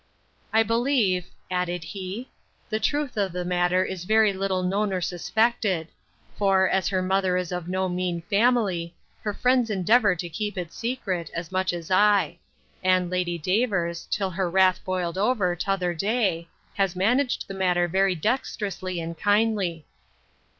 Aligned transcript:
I 0.51 0.63
believe, 0.63 1.27
added 1.51 1.83
he, 1.83 2.27
the 2.71 2.79
truth 2.79 3.17
of 3.17 3.31
the 3.33 3.45
matter 3.45 3.85
is 3.85 4.05
very 4.05 4.33
little 4.33 4.63
known 4.63 4.91
or 4.91 4.99
suspected; 4.99 5.89
for, 6.39 6.67
as 6.67 6.87
her 6.87 7.03
mother 7.03 7.37
is 7.37 7.51
of 7.51 7.67
no 7.67 7.87
mean 7.87 8.23
family, 8.23 8.95
her 9.21 9.31
friends 9.31 9.69
endeavour 9.69 10.15
to 10.15 10.27
keep 10.27 10.57
it 10.57 10.73
secret, 10.73 11.29
as 11.35 11.51
much 11.51 11.71
as 11.71 11.91
I: 11.91 12.39
and 12.83 13.11
Lady 13.11 13.37
Davers, 13.37 14.07
till 14.09 14.31
her 14.31 14.49
wrath 14.49 14.83
boiled 14.83 15.19
over, 15.19 15.55
t'other 15.55 15.93
day, 15.93 16.47
has 16.73 16.95
managed 16.95 17.47
the 17.47 17.53
matter 17.53 17.87
very 17.87 18.15
dexterously 18.15 18.99
and 18.99 19.15
kindly. 19.15 19.85